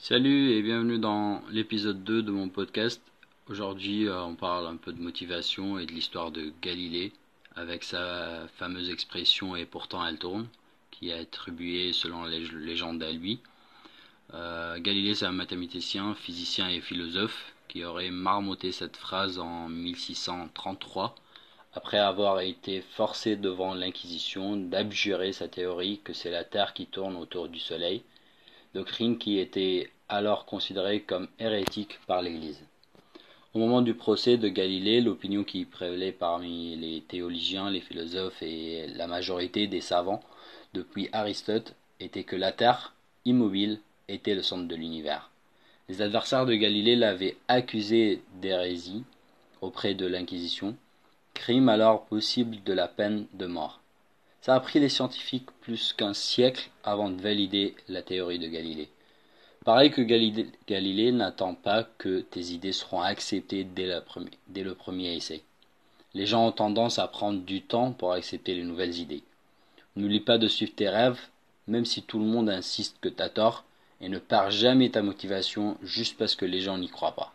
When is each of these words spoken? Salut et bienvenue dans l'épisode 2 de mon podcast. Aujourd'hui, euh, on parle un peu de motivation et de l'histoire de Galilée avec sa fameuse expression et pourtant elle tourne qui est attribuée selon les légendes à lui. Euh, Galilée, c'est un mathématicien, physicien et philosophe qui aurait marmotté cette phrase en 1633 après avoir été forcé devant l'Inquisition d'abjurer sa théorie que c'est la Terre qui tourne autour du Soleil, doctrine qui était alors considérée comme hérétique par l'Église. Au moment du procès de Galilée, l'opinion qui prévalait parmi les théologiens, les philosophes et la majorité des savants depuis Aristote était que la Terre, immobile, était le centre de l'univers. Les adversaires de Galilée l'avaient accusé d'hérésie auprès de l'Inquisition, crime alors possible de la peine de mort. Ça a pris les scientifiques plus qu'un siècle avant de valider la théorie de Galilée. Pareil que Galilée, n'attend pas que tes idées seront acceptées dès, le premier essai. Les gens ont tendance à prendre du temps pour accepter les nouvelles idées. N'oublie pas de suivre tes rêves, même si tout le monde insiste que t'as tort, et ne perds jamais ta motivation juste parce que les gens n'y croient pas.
Salut 0.00 0.52
et 0.52 0.62
bienvenue 0.62 1.00
dans 1.00 1.42
l'épisode 1.50 2.04
2 2.04 2.22
de 2.22 2.30
mon 2.30 2.48
podcast. 2.48 3.02
Aujourd'hui, 3.48 4.06
euh, 4.06 4.22
on 4.22 4.36
parle 4.36 4.68
un 4.68 4.76
peu 4.76 4.92
de 4.92 5.02
motivation 5.02 5.76
et 5.76 5.86
de 5.86 5.92
l'histoire 5.92 6.30
de 6.30 6.52
Galilée 6.62 7.12
avec 7.56 7.82
sa 7.82 8.46
fameuse 8.58 8.90
expression 8.90 9.56
et 9.56 9.66
pourtant 9.66 10.06
elle 10.06 10.16
tourne 10.16 10.46
qui 10.92 11.10
est 11.10 11.18
attribuée 11.18 11.92
selon 11.92 12.24
les 12.26 12.38
légendes 12.38 13.02
à 13.02 13.10
lui. 13.10 13.40
Euh, 14.34 14.78
Galilée, 14.78 15.16
c'est 15.16 15.26
un 15.26 15.32
mathématicien, 15.32 16.14
physicien 16.14 16.68
et 16.68 16.80
philosophe 16.80 17.52
qui 17.66 17.84
aurait 17.84 18.12
marmotté 18.12 18.70
cette 18.70 18.96
phrase 18.96 19.40
en 19.40 19.68
1633 19.68 21.16
après 21.74 21.98
avoir 21.98 22.38
été 22.38 22.82
forcé 22.82 23.34
devant 23.34 23.74
l'Inquisition 23.74 24.56
d'abjurer 24.56 25.32
sa 25.32 25.48
théorie 25.48 26.00
que 26.04 26.12
c'est 26.12 26.30
la 26.30 26.44
Terre 26.44 26.72
qui 26.72 26.86
tourne 26.86 27.16
autour 27.16 27.48
du 27.48 27.58
Soleil, 27.58 28.04
doctrine 28.78 29.18
qui 29.18 29.40
était 29.40 29.90
alors 30.08 30.46
considérée 30.46 31.00
comme 31.00 31.26
hérétique 31.40 31.98
par 32.06 32.22
l'Église. 32.22 32.62
Au 33.52 33.58
moment 33.58 33.82
du 33.82 33.92
procès 33.92 34.36
de 34.36 34.46
Galilée, 34.46 35.00
l'opinion 35.00 35.42
qui 35.42 35.64
prévalait 35.64 36.12
parmi 36.12 36.76
les 36.76 37.00
théologiens, 37.00 37.70
les 37.70 37.80
philosophes 37.80 38.40
et 38.40 38.86
la 38.94 39.08
majorité 39.08 39.66
des 39.66 39.80
savants 39.80 40.22
depuis 40.74 41.08
Aristote 41.12 41.74
était 41.98 42.22
que 42.22 42.36
la 42.36 42.52
Terre, 42.52 42.94
immobile, 43.24 43.80
était 44.06 44.36
le 44.36 44.42
centre 44.42 44.68
de 44.68 44.76
l'univers. 44.76 45.28
Les 45.88 46.00
adversaires 46.00 46.46
de 46.46 46.54
Galilée 46.54 46.94
l'avaient 46.94 47.36
accusé 47.48 48.22
d'hérésie 48.40 49.02
auprès 49.60 49.94
de 49.94 50.06
l'Inquisition, 50.06 50.76
crime 51.34 51.68
alors 51.68 52.04
possible 52.04 52.62
de 52.64 52.74
la 52.74 52.86
peine 52.86 53.26
de 53.32 53.46
mort. 53.46 53.80
Ça 54.40 54.54
a 54.54 54.60
pris 54.60 54.78
les 54.78 54.88
scientifiques 54.88 55.50
plus 55.60 55.92
qu'un 55.92 56.14
siècle 56.14 56.70
avant 56.84 57.10
de 57.10 57.20
valider 57.20 57.74
la 57.88 58.02
théorie 58.02 58.38
de 58.38 58.48
Galilée. 58.48 58.88
Pareil 59.64 59.90
que 59.90 60.00
Galilée, 60.00 61.12
n'attend 61.12 61.54
pas 61.54 61.84
que 61.98 62.20
tes 62.20 62.52
idées 62.52 62.72
seront 62.72 63.02
acceptées 63.02 63.64
dès, 63.64 63.86
le 64.62 64.74
premier 64.74 65.14
essai. 65.16 65.42
Les 66.14 66.24
gens 66.24 66.46
ont 66.46 66.52
tendance 66.52 66.98
à 66.98 67.08
prendre 67.08 67.42
du 67.42 67.62
temps 67.62 67.92
pour 67.92 68.12
accepter 68.12 68.54
les 68.54 68.62
nouvelles 68.62 68.98
idées. 68.98 69.24
N'oublie 69.96 70.20
pas 70.20 70.38
de 70.38 70.48
suivre 70.48 70.74
tes 70.74 70.88
rêves, 70.88 71.20
même 71.66 71.84
si 71.84 72.02
tout 72.02 72.18
le 72.18 72.24
monde 72.24 72.48
insiste 72.48 72.96
que 73.00 73.08
t'as 73.08 73.28
tort, 73.28 73.64
et 74.00 74.08
ne 74.08 74.18
perds 74.18 74.52
jamais 74.52 74.90
ta 74.90 75.02
motivation 75.02 75.76
juste 75.82 76.16
parce 76.16 76.36
que 76.36 76.46
les 76.46 76.60
gens 76.60 76.78
n'y 76.78 76.88
croient 76.88 77.16
pas. 77.16 77.34